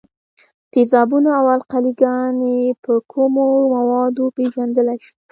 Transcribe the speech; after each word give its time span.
تیزابونه 0.73 1.29
او 1.39 1.45
القلي 1.55 1.93
ګانې 2.01 2.59
په 2.83 2.93
کومو 3.11 3.45
موادو 3.75 4.23
پیژندلای 4.37 4.99
شو؟ 5.05 5.13